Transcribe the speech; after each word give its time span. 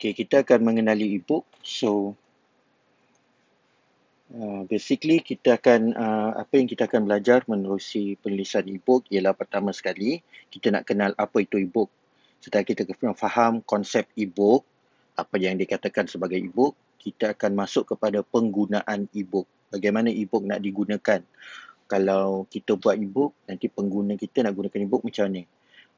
Okay, 0.00 0.16
kita 0.16 0.40
akan 0.40 0.64
mengenali 0.64 1.12
e-book. 1.12 1.44
So, 1.60 2.16
uh, 4.32 4.64
basically 4.64 5.20
kita 5.20 5.60
akan, 5.60 5.92
uh, 5.92 6.40
apa 6.40 6.56
yang 6.56 6.72
kita 6.72 6.88
akan 6.88 7.04
belajar 7.04 7.44
menerusi 7.44 8.16
penulisan 8.16 8.64
e-book 8.64 9.04
ialah 9.12 9.36
pertama 9.36 9.76
sekali, 9.76 10.24
kita 10.48 10.72
nak 10.72 10.88
kenal 10.88 11.12
apa 11.20 11.44
itu 11.44 11.60
e-book. 11.60 11.92
Setelah 12.40 12.64
kita 12.64 12.88
faham 13.12 13.60
konsep 13.60 14.08
e-book, 14.16 14.64
apa 15.20 15.36
yang 15.36 15.60
dikatakan 15.60 16.08
sebagai 16.08 16.40
e-book, 16.40 16.72
kita 16.96 17.36
akan 17.36 17.60
masuk 17.60 17.92
kepada 17.92 18.24
penggunaan 18.24 19.04
e-book. 19.12 19.44
Bagaimana 19.68 20.08
e-book 20.08 20.48
nak 20.48 20.64
digunakan. 20.64 21.20
Kalau 21.92 22.48
kita 22.48 22.72
buat 22.80 22.96
e-book, 22.96 23.36
nanti 23.44 23.68
pengguna 23.68 24.16
kita 24.16 24.48
nak 24.48 24.56
gunakan 24.56 24.80
e-book 24.80 25.04
macam 25.04 25.28
mana 25.28 25.44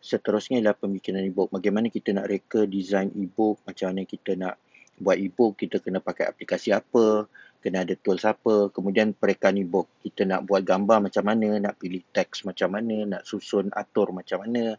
seterusnya 0.03 0.59
ialah 0.59 0.75
pembikinan 0.75 1.23
e-book. 1.23 1.55
Bagaimana 1.55 1.87
kita 1.87 2.11
nak 2.11 2.27
reka 2.27 2.67
design 2.67 3.15
e-book, 3.15 3.63
macam 3.63 3.95
mana 3.95 4.03
kita 4.03 4.35
nak 4.35 4.59
buat 4.99 5.17
e-book, 5.17 5.57
kita 5.63 5.79
kena 5.79 6.03
pakai 6.03 6.27
aplikasi 6.27 6.75
apa, 6.75 7.31
kena 7.63 7.87
ada 7.87 7.95
tools 7.95 8.27
apa, 8.27 8.69
kemudian 8.75 9.15
perekan 9.15 9.55
e-book. 9.55 9.87
Kita 10.03 10.27
nak 10.27 10.43
buat 10.51 10.67
gambar 10.67 11.07
macam 11.07 11.23
mana, 11.23 11.63
nak 11.63 11.79
pilih 11.79 12.03
teks 12.11 12.43
macam 12.43 12.75
mana, 12.75 13.07
nak 13.07 13.23
susun 13.23 13.71
atur 13.71 14.11
macam 14.11 14.43
mana 14.43 14.75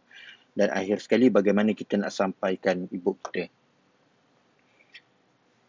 dan 0.54 0.70
akhir 0.70 1.02
sekali 1.02 1.28
bagaimana 1.28 1.74
kita 1.74 1.98
nak 1.98 2.14
sampaikan 2.14 2.86
e-book 2.94 3.18
kita. 3.26 3.50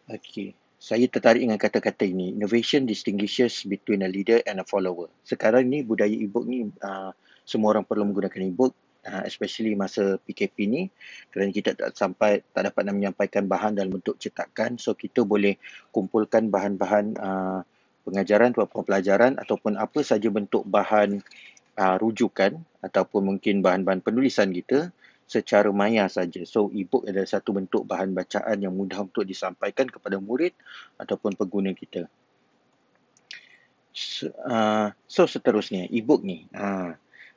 Okey, 0.06 0.54
saya 0.78 1.10
tertarik 1.10 1.42
dengan 1.42 1.58
kata-kata 1.58 2.06
ini. 2.06 2.38
Innovation 2.38 2.86
distinguishes 2.86 3.66
between 3.66 4.06
a 4.06 4.10
leader 4.10 4.38
and 4.46 4.62
a 4.62 4.64
follower. 4.68 5.10
Sekarang 5.26 5.66
ni 5.66 5.82
budaya 5.82 6.14
e-book 6.14 6.46
ni 6.46 6.70
uh, 6.86 7.10
semua 7.42 7.74
orang 7.74 7.82
perlu 7.82 8.06
menggunakan 8.06 8.46
e-book 8.46 8.72
uh, 9.06 9.22
especially 9.24 9.78
masa 9.78 10.18
PKP 10.26 10.56
ni 10.66 10.82
kerana 11.30 11.54
kita 11.54 11.78
tak 11.78 11.94
sampai 11.94 12.42
tak 12.50 12.68
dapat 12.72 12.82
nak 12.90 12.94
menyampaikan 12.98 13.46
bahan 13.46 13.78
dalam 13.78 13.96
bentuk 13.96 14.18
cetakan 14.18 14.76
so 14.76 14.92
kita 14.98 15.22
boleh 15.22 15.56
kumpulkan 15.94 16.50
bahan-bahan 16.50 17.14
uh, 17.16 17.60
pengajaran 18.02 18.54
ataupun 18.54 18.82
pelajaran 18.86 19.32
ataupun 19.38 19.78
apa 19.78 20.02
saja 20.02 20.30
bentuk 20.30 20.62
bahan 20.66 21.22
uh, 21.78 21.96
rujukan 21.98 22.58
ataupun 22.82 23.34
mungkin 23.34 23.62
bahan-bahan 23.62 24.02
penulisan 24.02 24.50
kita 24.50 24.90
secara 25.26 25.74
maya 25.74 26.06
saja. 26.06 26.46
So 26.46 26.70
e-book 26.70 27.10
adalah 27.10 27.26
satu 27.26 27.50
bentuk 27.50 27.82
bahan 27.82 28.14
bacaan 28.14 28.62
yang 28.62 28.72
mudah 28.78 29.02
untuk 29.02 29.26
disampaikan 29.26 29.90
kepada 29.90 30.22
murid 30.22 30.54
ataupun 31.02 31.34
pengguna 31.34 31.74
kita. 31.74 32.06
So, 33.90 34.30
uh, 34.46 34.94
so 35.10 35.26
seterusnya 35.26 35.90
e-book 35.90 36.22
ni. 36.22 36.46
Uh, 36.54 36.94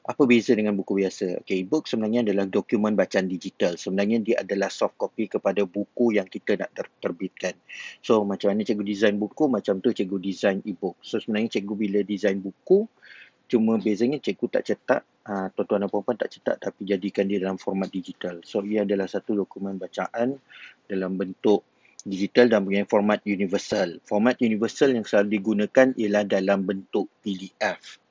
apa 0.10 0.26
beza 0.26 0.58
dengan 0.58 0.74
buku 0.74 1.06
biasa? 1.06 1.46
Okay, 1.46 1.62
e-book 1.62 1.86
sebenarnya 1.86 2.26
adalah 2.26 2.50
dokumen 2.50 2.98
bacaan 2.98 3.30
digital. 3.30 3.78
Sebenarnya 3.78 4.18
dia 4.26 4.42
adalah 4.42 4.74
soft 4.74 4.98
copy 4.98 5.30
kepada 5.30 5.62
buku 5.70 6.18
yang 6.18 6.26
kita 6.26 6.58
nak 6.58 6.74
ter- 6.74 6.98
terbitkan. 6.98 7.54
So, 8.02 8.26
macam 8.26 8.50
mana 8.50 8.66
cikgu 8.66 8.82
design 8.82 9.22
buku, 9.22 9.46
macam 9.46 9.78
tu 9.78 9.94
cikgu 9.94 10.18
design 10.18 10.58
e-book. 10.66 10.98
So, 11.06 11.22
sebenarnya 11.22 11.62
cikgu 11.62 11.74
bila 11.78 12.00
design 12.02 12.42
buku, 12.42 12.90
cuma 13.46 13.78
bezanya 13.78 14.18
cikgu 14.18 14.46
tak 14.50 14.64
cetak, 14.66 15.02
uh, 15.30 15.54
tuan-tuan 15.54 15.86
dan 15.86 15.90
puan 15.94 16.18
tak 16.18 16.34
cetak 16.34 16.58
tapi 16.58 16.90
jadikan 16.90 17.30
dia 17.30 17.38
dalam 17.38 17.62
format 17.62 17.94
digital. 17.94 18.42
So, 18.42 18.66
ia 18.66 18.90
adalah 18.90 19.06
satu 19.06 19.38
dokumen 19.38 19.78
bacaan 19.78 20.42
dalam 20.90 21.22
bentuk 21.22 21.62
digital 22.02 22.50
dan 22.50 22.66
punya 22.66 22.82
format 22.90 23.22
universal. 23.30 24.02
Format 24.10 24.42
universal 24.42 24.90
yang 24.90 25.06
selalu 25.06 25.38
digunakan 25.38 25.94
ialah 25.94 26.26
dalam 26.26 26.66
bentuk 26.66 27.06
PDF 27.22 28.02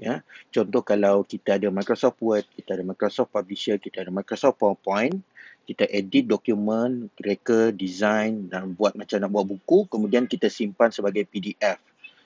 ya. 0.00 0.24
Contoh 0.48 0.80
kalau 0.80 1.22
kita 1.22 1.60
ada 1.60 1.68
Microsoft 1.68 2.18
Word 2.24 2.48
kita 2.56 2.80
ada 2.80 2.84
Microsoft 2.84 3.30
Publisher 3.30 3.76
kita 3.76 4.02
ada 4.02 4.10
Microsoft 4.10 4.56
PowerPoint 4.56 5.20
kita 5.68 5.86
edit 5.86 6.26
dokumen 6.26 7.12
reka 7.20 7.70
design 7.70 8.48
dan 8.48 8.72
buat 8.74 8.96
macam 8.96 9.20
nak 9.20 9.30
buat 9.30 9.46
buku 9.46 9.86
kemudian 9.92 10.24
kita 10.24 10.48
simpan 10.48 10.88
sebagai 10.90 11.28
PDF 11.28 11.78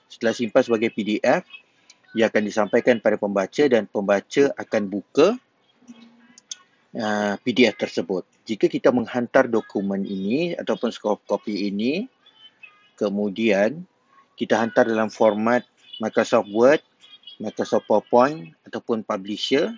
setelah 0.07 0.33
simpan 0.33 0.63
sebagai 0.63 0.89
PDF 0.95 1.43
ia 2.15 2.31
akan 2.31 2.47
disampaikan 2.47 3.03
pada 3.03 3.19
pembaca 3.19 3.63
dan 3.67 3.83
pembaca 3.91 4.43
akan 4.55 4.83
buka 4.87 5.35
uh, 6.95 7.35
PDF 7.43 7.75
tersebut. 7.75 8.23
Jika 8.47 8.71
kita 8.71 8.95
menghantar 8.95 9.51
dokumen 9.51 10.07
ini 10.07 10.55
ataupun 10.55 10.95
copy 11.27 11.67
ini 11.67 12.07
kemudian 12.95 13.83
kita 14.39 14.55
hantar 14.55 14.87
dalam 14.87 15.11
format 15.11 15.67
Microsoft 15.99 16.47
Word 16.55 16.79
Microsoft 17.39 17.87
PowerPoint 17.87 18.55
ataupun 18.63 19.03
publisher, 19.03 19.75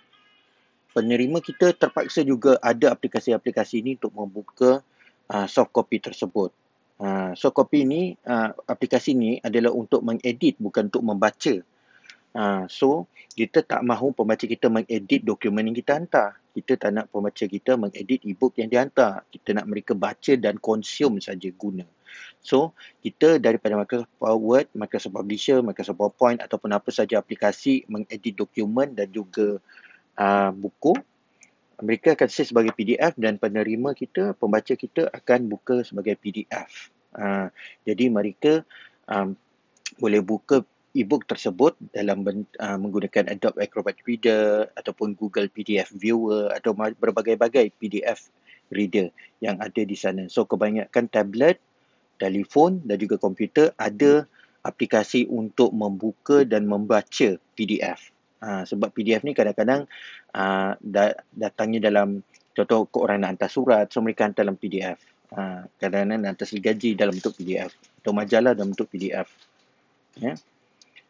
penerima 0.94 1.42
kita 1.42 1.74
terpaksa 1.74 2.22
juga 2.26 2.58
ada 2.62 2.94
aplikasi-aplikasi 2.94 3.82
ini 3.86 3.92
untuk 3.98 4.14
membuka 4.14 4.82
uh, 5.30 5.48
soft 5.50 5.74
copy 5.74 6.02
tersebut. 6.02 6.54
Uh, 6.98 7.34
soft 7.38 7.54
copy 7.54 7.86
ini, 7.86 8.18
uh, 8.26 8.54
aplikasi 8.66 9.14
ini 9.14 9.38
adalah 9.42 9.70
untuk 9.74 10.02
mengedit 10.02 10.58
bukan 10.58 10.90
untuk 10.90 11.06
membaca. 11.06 11.56
Uh, 12.38 12.66
so, 12.70 13.10
kita 13.34 13.66
tak 13.66 13.82
mahu 13.82 14.14
pembaca 14.14 14.46
kita 14.46 14.70
mengedit 14.70 15.22
dokumen 15.26 15.70
yang 15.70 15.78
kita 15.78 15.98
hantar. 15.98 16.38
Kita 16.54 16.74
tak 16.78 16.90
nak 16.94 17.06
pembaca 17.14 17.46
kita 17.46 17.78
mengedit 17.78 18.26
e-book 18.26 18.58
yang 18.58 18.70
dihantar. 18.70 19.26
Kita 19.30 19.54
nak 19.54 19.66
mereka 19.70 19.94
baca 19.94 20.34
dan 20.38 20.58
konsum 20.58 21.22
saja 21.22 21.50
guna. 21.54 21.86
So, 22.48 22.72
kita 23.04 23.44
daripada 23.44 23.76
Microsoft 23.76 24.16
Word, 24.24 24.72
Microsoft 24.72 25.20
Publisher, 25.20 25.60
Microsoft 25.60 26.00
PowerPoint 26.00 26.40
ataupun 26.40 26.72
apa 26.72 26.88
saja 26.96 27.20
aplikasi 27.20 27.84
mengedit 27.92 28.40
dokumen 28.40 28.96
dan 28.96 29.12
juga 29.12 29.60
uh, 30.16 30.52
buku, 30.56 30.96
mereka 31.84 32.16
akan 32.16 32.32
save 32.32 32.56
sebagai 32.56 32.72
PDF 32.72 33.20
dan 33.20 33.36
penerima 33.36 33.92
kita, 33.92 34.32
pembaca 34.40 34.80
kita 34.80 35.12
akan 35.12 35.52
buka 35.52 35.84
sebagai 35.84 36.16
PDF. 36.16 36.88
Uh, 37.12 37.52
jadi, 37.84 38.08
mereka 38.08 38.64
um, 39.12 39.36
boleh 40.00 40.24
buka 40.24 40.64
e-book 40.96 41.28
tersebut 41.28 41.76
dalam 41.92 42.24
uh, 42.24 42.80
menggunakan 42.80 43.28
Adobe 43.28 43.60
Acrobat 43.60 44.00
Reader 44.08 44.72
ataupun 44.80 45.20
Google 45.20 45.52
PDF 45.52 45.92
Viewer 45.92 46.48
atau 46.56 46.72
berbagai-bagai 46.74 47.76
PDF 47.76 48.32
reader 48.72 49.12
yang 49.40 49.60
ada 49.62 49.82
di 49.84 49.96
sana. 49.96 50.26
So 50.28 50.44
kebanyakan 50.50 51.08
tablet 51.12 51.62
telefon 52.18 52.82
dan 52.84 52.98
juga 52.98 53.22
komputer 53.22 53.72
ada 53.78 54.26
aplikasi 54.66 55.30
untuk 55.32 55.72
membuka 55.72 56.44
dan 56.44 56.68
membaca 56.68 57.40
PDF. 57.56 58.12
Ha, 58.44 58.68
sebab 58.68 58.92
PDF 58.94 59.24
ni 59.24 59.34
kadang-kadang 59.34 59.88
uh, 60.36 60.76
datangnya 61.34 61.90
dalam 61.90 62.22
contoh 62.54 62.86
orang 63.00 63.24
nak 63.24 63.30
hantar 63.38 63.50
surat, 63.50 63.86
so 63.90 64.04
mereka 64.04 64.28
hantar 64.28 64.44
dalam 64.44 64.60
PDF. 64.60 65.00
Ha, 65.34 65.64
kadang-kadang 65.80 66.20
nak 66.20 66.36
hantar 66.36 66.48
gaji 66.52 66.90
dalam 67.00 67.16
bentuk 67.16 67.34
PDF 67.40 67.72
atau 68.04 68.12
majalah 68.12 68.52
dalam 68.54 68.76
bentuk 68.76 68.92
PDF. 68.92 69.32
Ya. 70.20 70.36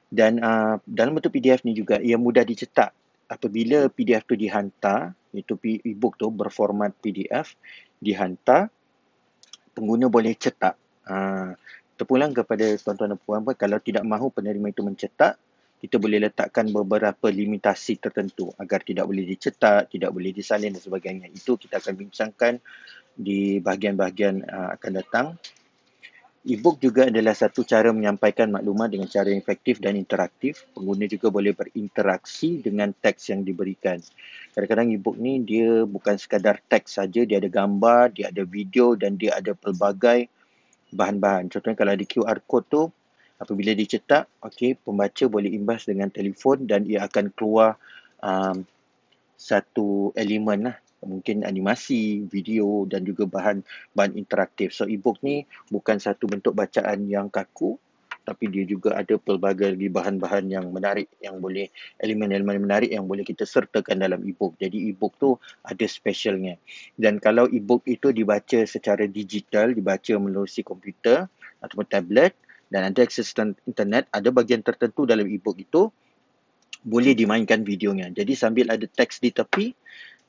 Dan 0.07 0.39
uh, 0.39 0.79
dalam 0.87 1.17
bentuk 1.17 1.33
PDF 1.35 1.65
ni 1.65 1.73
juga 1.75 1.97
ia 1.99 2.15
mudah 2.15 2.45
dicetak. 2.45 2.93
Apabila 3.27 3.91
PDF 3.91 4.23
tu 4.23 4.39
dihantar, 4.39 5.11
iaitu 5.35 5.59
e-book 5.83 6.15
tu 6.15 6.31
berformat 6.31 6.95
PDF, 7.03 7.59
dihantar, 7.99 8.71
pengguna 9.75 10.07
boleh 10.07 10.31
cetak 10.31 10.86
Ha, 11.07 11.55
terpulang 11.95 12.35
kepada 12.35 12.75
tuan-tuan 12.77 13.15
dan 13.15 13.19
puan-puan 13.19 13.55
kalau 13.55 13.79
tidak 13.79 14.03
mahu 14.03 14.29
penerima 14.29 14.69
itu 14.69 14.83
mencetak 14.83 15.39
kita 15.77 16.01
boleh 16.01 16.17
letakkan 16.29 16.65
beberapa 16.73 17.29
limitasi 17.29 18.01
tertentu 18.01 18.49
agar 18.57 18.81
tidak 18.81 19.05
boleh 19.05 19.29
dicetak, 19.29 19.93
tidak 19.93 20.09
boleh 20.09 20.33
disalin 20.33 20.73
dan 20.73 20.81
sebagainya. 20.81 21.29
Itu 21.29 21.53
kita 21.53 21.77
akan 21.77 21.93
bincangkan 21.93 22.53
di 23.13 23.61
bahagian-bahagian 23.61 24.41
uh, 24.49 24.69
akan 24.73 24.91
datang. 24.97 25.27
E-book 26.47 26.79
juga 26.79 27.11
adalah 27.11 27.35
satu 27.35 27.67
cara 27.67 27.91
menyampaikan 27.91 28.47
maklumat 28.47 28.87
dengan 28.87 29.11
cara 29.11 29.29
yang 29.29 29.43
efektif 29.43 29.83
dan 29.83 29.99
interaktif. 29.99 30.63
Pengguna 30.71 31.05
juga 31.05 31.27
boleh 31.27 31.51
berinteraksi 31.51 32.63
dengan 32.63 32.95
teks 32.95 33.35
yang 33.35 33.43
diberikan. 33.43 33.99
Kadang-kadang 34.55 34.95
e-book 34.95 35.19
ni 35.19 35.43
dia 35.43 35.83
bukan 35.83 36.15
sekadar 36.17 36.57
teks 36.63 36.97
saja, 36.97 37.21
dia 37.27 37.37
ada 37.37 37.51
gambar, 37.51 38.15
dia 38.15 38.31
ada 38.31 38.47
video 38.47 38.95
dan 38.95 39.19
dia 39.19 39.37
ada 39.37 39.53
pelbagai 39.53 40.31
bahan-bahan. 40.91 41.51
Contohnya 41.51 41.77
kalau 41.77 41.91
ada 41.93 42.05
QR 42.05 42.39
code 42.43 42.67
tu, 42.67 42.83
apabila 43.37 43.71
dicetak, 43.73 44.27
okay, 44.41 44.73
pembaca 44.77 45.23
boleh 45.29 45.53
imbas 45.53 45.85
dengan 45.85 46.09
telefon 46.09 46.65
dan 46.65 46.87
ia 46.89 47.05
akan 47.05 47.29
keluar 47.33 47.77
um, 48.21 48.65
satu 49.37 50.11
elemen 50.17 50.73
lah. 50.73 50.77
Mungkin 51.05 51.45
animasi, 51.45 52.25
video 52.25 52.89
dan 52.89 53.05
juga 53.05 53.29
bahan 53.29 53.61
bahan 53.93 54.17
interaktif. 54.17 54.73
So 54.73 54.89
e-book 54.89 55.21
ni 55.21 55.45
bukan 55.69 56.01
satu 56.01 56.25
bentuk 56.25 56.57
bacaan 56.57 57.05
yang 57.05 57.29
kaku, 57.29 57.77
tapi 58.27 58.51
dia 58.51 58.67
juga 58.67 58.99
ada 58.99 59.15
pelbagai 59.15 59.71
lagi 59.71 59.87
bahan-bahan 59.87 60.51
yang 60.51 60.67
menarik 60.67 61.07
yang 61.23 61.39
boleh 61.39 61.71
elemen-elemen 62.03 62.59
menarik 62.59 62.91
yang 62.91 63.07
boleh 63.07 63.23
kita 63.23 63.47
sertakan 63.47 64.03
dalam 64.03 64.19
e-book. 64.27 64.59
Jadi 64.59 64.91
e-book 64.91 65.15
tu 65.15 65.39
ada 65.63 65.85
specialnya. 65.87 66.59
Dan 66.99 67.23
kalau 67.23 67.47
e-book 67.47 67.87
itu 67.87 68.11
dibaca 68.11 68.67
secara 68.67 69.07
digital, 69.07 69.71
dibaca 69.71 70.11
melalui 70.19 70.59
komputer 70.59 71.31
ataupun 71.63 71.87
tablet 71.87 72.35
dan 72.67 72.91
ada 72.91 72.99
akses 73.07 73.31
internet, 73.63 74.11
ada 74.11 74.27
bahagian 74.27 74.59
tertentu 74.59 75.07
dalam 75.07 75.23
e-book 75.23 75.55
itu 75.63 75.87
boleh 76.83 77.15
dimainkan 77.15 77.63
videonya. 77.63 78.11
Jadi 78.11 78.35
sambil 78.35 78.67
ada 78.67 78.83
teks 78.83 79.23
di 79.23 79.31
tepi, 79.31 79.71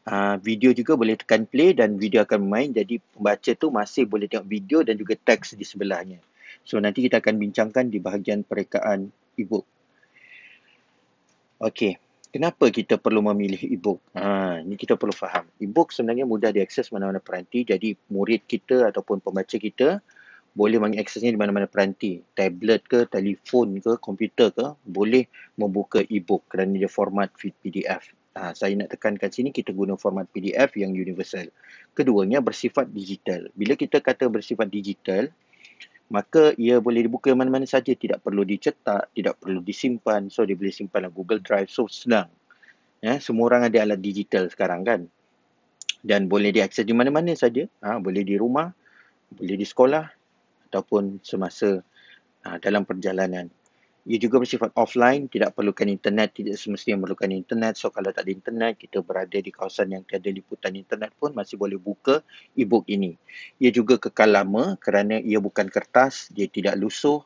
Uh, 0.08 0.40
video 0.40 0.72
juga 0.72 0.96
boleh 0.96 1.20
tekan 1.20 1.44
play 1.44 1.76
dan 1.76 2.00
video 2.00 2.24
akan 2.24 2.48
bermain 2.48 2.72
jadi 2.72 2.96
pembaca 3.12 3.52
tu 3.52 3.68
masih 3.68 4.08
boleh 4.08 4.24
tengok 4.24 4.48
video 4.48 4.80
dan 4.80 4.96
juga 4.96 5.20
teks 5.20 5.52
di 5.52 5.68
sebelahnya. 5.68 6.16
So 6.68 6.76
nanti 6.76 7.00
kita 7.00 7.24
akan 7.24 7.40
bincangkan 7.40 7.88
di 7.88 7.96
bahagian 7.96 8.44
perekaan 8.44 9.08
e-book. 9.40 9.64
Okey, 11.64 11.96
kenapa 12.28 12.68
kita 12.68 13.00
perlu 13.00 13.24
memilih 13.24 13.56
e-book? 13.72 14.04
Ha, 14.12 14.60
ini 14.60 14.76
kita 14.76 15.00
perlu 15.00 15.16
faham. 15.16 15.48
E-book 15.56 15.96
sebenarnya 15.96 16.28
mudah 16.28 16.52
diakses 16.52 16.92
mana-mana 16.92 17.24
peranti 17.24 17.64
jadi 17.64 17.96
murid 18.12 18.44
kita 18.44 18.92
ataupun 18.92 19.24
pembaca 19.24 19.56
kita 19.56 20.04
boleh 20.52 20.76
mengaksesnya 20.76 21.32
di 21.32 21.40
mana-mana 21.40 21.64
peranti. 21.64 22.20
Tablet 22.36 22.84
ke, 22.84 23.08
telefon 23.08 23.80
ke, 23.80 23.96
komputer 23.96 24.52
ke, 24.52 24.76
boleh 24.84 25.24
membuka 25.56 26.04
e-book 26.04 26.52
kerana 26.52 26.76
dia 26.76 26.92
format 26.92 27.32
PDF. 27.32 28.12
Ha, 28.36 28.52
saya 28.52 28.76
nak 28.76 28.92
tekankan 28.92 29.32
sini 29.32 29.56
kita 29.56 29.72
guna 29.72 29.96
format 29.96 30.28
PDF 30.28 30.76
yang 30.76 30.92
universal. 30.92 31.48
Keduanya 31.96 32.44
bersifat 32.44 32.92
digital. 32.92 33.48
Bila 33.56 33.72
kita 33.72 34.04
kata 34.04 34.28
bersifat 34.28 34.68
digital, 34.68 35.32
maka 36.08 36.56
ia 36.56 36.81
boleh 36.81 37.05
dibuka 37.05 37.32
mana-mana 37.37 37.69
saja. 37.69 37.93
Tidak 37.93 38.25
perlu 38.25 38.44
dicetak, 38.44 39.12
tidak 39.12 39.37
perlu 39.40 39.60
disimpan. 39.60 40.32
So, 40.32 40.49
dia 40.49 40.56
boleh 40.56 40.72
simpan 40.72 41.05
dalam 41.05 41.14
Google 41.14 41.44
Drive. 41.44 41.69
So, 41.69 41.84
senang. 41.88 42.32
Ya, 43.05 43.20
semua 43.20 43.52
orang 43.52 43.69
ada 43.69 43.78
alat 43.84 44.00
digital 44.00 44.49
sekarang 44.49 44.82
kan. 44.82 45.00
Dan 46.00 46.26
boleh 46.26 46.50
diakses 46.50 46.88
di 46.88 46.96
mana-mana 46.96 47.37
saja. 47.37 47.69
Ha, 47.84 48.00
boleh 48.00 48.25
di 48.25 48.40
rumah, 48.40 48.72
boleh 49.37 49.56
di 49.60 49.66
sekolah 49.69 50.05
ataupun 50.72 51.20
semasa 51.20 51.81
ha, 52.44 52.56
dalam 52.61 52.88
perjalanan 52.88 53.49
ia 54.08 54.16
juga 54.16 54.40
bersifat 54.40 54.72
offline, 54.72 55.28
tidak 55.28 55.52
perlukan 55.52 55.84
internet, 55.84 56.32
tidak 56.32 56.56
semestinya 56.56 57.05
memerlukan 57.05 57.28
internet. 57.28 57.76
So 57.76 57.93
kalau 57.93 58.08
tak 58.08 58.25
ada 58.25 58.32
internet, 58.32 58.81
kita 58.81 59.05
berada 59.05 59.37
di 59.37 59.52
kawasan 59.52 59.93
yang 59.93 60.02
tiada 60.08 60.32
liputan 60.32 60.72
internet 60.81 61.12
pun 61.20 61.37
masih 61.37 61.60
boleh 61.60 61.76
buka 61.76 62.25
e-book 62.56 62.88
ini. 62.88 63.20
Ia 63.60 63.69
juga 63.69 64.00
kekal 64.00 64.32
lama 64.32 64.81
kerana 64.81 65.20
ia 65.20 65.37
bukan 65.44 65.69
kertas, 65.69 66.32
dia 66.32 66.49
tidak 66.49 66.81
lusuh, 66.81 67.20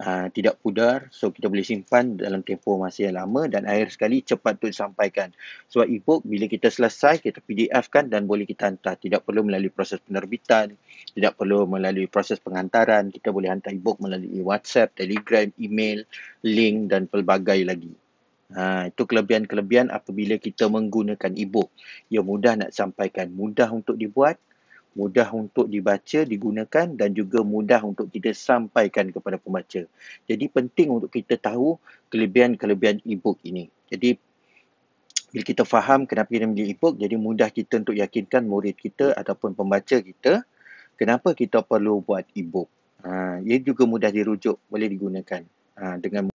uh, 0.00 0.26
tidak 0.32 0.60
pudar 0.60 1.08
so 1.12 1.32
kita 1.32 1.48
boleh 1.48 1.64
simpan 1.64 2.16
dalam 2.16 2.44
tempoh 2.44 2.80
masa 2.80 3.08
yang 3.08 3.20
lama 3.20 3.48
dan 3.48 3.64
akhir 3.64 3.94
sekali 3.94 4.20
cepat 4.24 4.60
untuk 4.60 4.72
disampaikan. 4.72 5.32
Sebab 5.72 5.86
e-book 5.88 6.20
bila 6.24 6.48
kita 6.48 6.68
selesai 6.72 7.20
kita 7.20 7.44
PDF 7.44 7.88
kan 7.92 8.08
dan 8.08 8.24
boleh 8.24 8.44
kita 8.44 8.68
hantar. 8.68 8.96
Tidak 8.96 9.20
perlu 9.24 9.46
melalui 9.46 9.72
proses 9.72 10.00
penerbitan 10.00 10.76
tidak 11.16 11.32
perlu 11.40 11.64
melalui 11.64 12.04
proses 12.12 12.36
pengantaran. 12.36 13.08
Kita 13.08 13.32
boleh 13.32 13.48
hantar 13.48 13.72
e-book 13.72 13.96
melalui 14.04 14.44
WhatsApp, 14.44 14.92
Telegram, 14.92 15.48
email, 15.56 16.04
link 16.44 16.92
dan 16.92 17.08
pelbagai 17.08 17.64
lagi. 17.64 17.88
Ha, 18.52 18.92
itu 18.92 19.02
kelebihan-kelebihan 19.08 19.88
apabila 19.88 20.36
kita 20.36 20.68
menggunakan 20.68 21.32
e-book. 21.40 21.72
Ia 22.12 22.20
mudah 22.20 22.60
nak 22.60 22.70
sampaikan, 22.76 23.32
mudah 23.32 23.72
untuk 23.72 23.96
dibuat, 23.96 24.36
mudah 24.96 25.28
untuk 25.36 25.68
dibaca, 25.68 26.24
digunakan 26.24 26.86
dan 26.88 27.12
juga 27.12 27.44
mudah 27.44 27.84
untuk 27.84 28.08
kita 28.08 28.32
sampaikan 28.32 29.12
kepada 29.12 29.36
pembaca. 29.36 29.84
Jadi 30.24 30.44
penting 30.48 30.88
untuk 30.88 31.12
kita 31.12 31.36
tahu 31.36 31.76
kelebihan-kelebihan 32.08 33.04
e-book 33.04 33.36
ini. 33.44 33.68
Jadi 33.92 34.16
bila 35.36 35.44
kita 35.44 35.68
faham 35.68 36.08
kenapa 36.08 36.32
kita 36.32 36.48
memilih 36.48 36.72
e-book, 36.72 36.96
jadi 36.96 37.12
mudah 37.20 37.52
kita 37.52 37.84
untuk 37.84 37.92
yakinkan 37.92 38.48
murid 38.48 38.72
kita 38.72 39.12
ataupun 39.12 39.52
pembaca 39.52 40.00
kita 40.00 40.48
kenapa 40.96 41.36
kita 41.36 41.60
perlu 41.60 42.00
buat 42.00 42.24
e-book. 42.32 42.72
Ha, 43.04 43.44
ia 43.44 43.60
juga 43.60 43.84
mudah 43.84 44.08
dirujuk, 44.08 44.56
boleh 44.72 44.88
digunakan 44.88 45.44
ha, 45.76 46.00
dengan 46.00 46.32